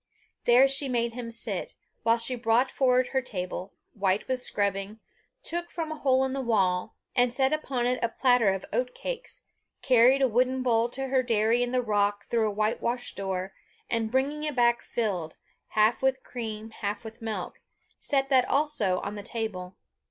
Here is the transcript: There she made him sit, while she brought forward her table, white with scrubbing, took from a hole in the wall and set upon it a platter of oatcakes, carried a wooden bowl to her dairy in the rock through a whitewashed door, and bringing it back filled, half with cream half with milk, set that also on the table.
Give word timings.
There 0.45 0.67
she 0.67 0.89
made 0.89 1.13
him 1.13 1.29
sit, 1.29 1.75
while 2.01 2.17
she 2.17 2.33
brought 2.33 2.71
forward 2.71 3.09
her 3.09 3.21
table, 3.21 3.75
white 3.93 4.27
with 4.27 4.41
scrubbing, 4.41 4.99
took 5.43 5.69
from 5.69 5.91
a 5.91 5.95
hole 5.99 6.25
in 6.25 6.33
the 6.33 6.41
wall 6.41 6.95
and 7.15 7.31
set 7.31 7.53
upon 7.53 7.85
it 7.85 7.99
a 8.03 8.09
platter 8.09 8.49
of 8.49 8.65
oatcakes, 8.73 9.43
carried 9.83 10.23
a 10.23 10.27
wooden 10.27 10.63
bowl 10.63 10.89
to 10.89 11.09
her 11.09 11.21
dairy 11.21 11.61
in 11.61 11.71
the 11.71 11.83
rock 11.83 12.25
through 12.31 12.47
a 12.47 12.51
whitewashed 12.51 13.15
door, 13.15 13.53
and 13.91 14.11
bringing 14.11 14.43
it 14.43 14.55
back 14.55 14.81
filled, 14.81 15.35
half 15.67 16.01
with 16.01 16.23
cream 16.23 16.71
half 16.71 17.05
with 17.05 17.21
milk, 17.21 17.61
set 17.99 18.27
that 18.29 18.49
also 18.49 19.01
on 19.01 19.13
the 19.13 19.21
table. 19.21 19.75